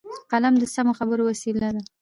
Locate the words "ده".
1.75-1.81